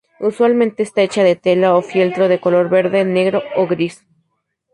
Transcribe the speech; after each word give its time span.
Usualmente 0.19 0.81
está 0.81 1.03
hecha 1.03 1.21
de 1.23 1.35
tela 1.35 1.75
o 1.77 1.83
fieltro 1.91 2.23
de 2.27 2.39
color 2.45 2.65
verde, 2.77 3.05
negro 3.17 3.39
o 3.59 3.63
gris. 3.71 3.95